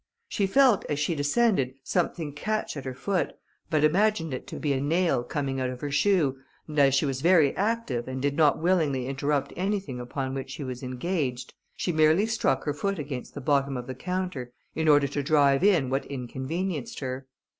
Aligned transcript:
She 0.27 0.47
felt, 0.47 0.83
as 0.89 0.97
she 0.97 1.13
descended, 1.13 1.75
something 1.83 2.33
catch 2.33 2.75
at 2.75 2.85
her 2.85 2.95
foot, 2.95 3.33
but 3.69 3.83
imagined 3.83 4.33
it 4.33 4.47
to 4.47 4.57
be 4.59 4.73
a 4.73 4.81
nail 4.81 5.23
coming 5.23 5.61
out 5.61 5.69
of 5.69 5.79
her 5.81 5.91
shoe, 5.91 6.37
and 6.67 6.79
as 6.79 6.95
she 6.95 7.05
was 7.05 7.21
very 7.21 7.55
active, 7.55 8.07
and 8.07 8.19
did 8.19 8.35
not 8.35 8.57
willingly 8.57 9.05
interrupt 9.05 9.53
anything 9.55 9.99
upon 9.99 10.33
which 10.33 10.49
she 10.49 10.63
was 10.63 10.81
engaged, 10.81 11.53
she 11.75 11.91
merely 11.91 12.25
struck 12.25 12.63
her 12.63 12.73
foot 12.73 12.97
against 12.97 13.35
the 13.35 13.41
bottom 13.41 13.77
of 13.77 13.85
the 13.85 13.93
counter, 13.93 14.51
in 14.73 14.87
order 14.87 15.07
to 15.07 15.21
drive 15.21 15.63
in 15.63 15.91
what 15.91 16.07
inconvenienced 16.07 16.99
her. 17.01 17.27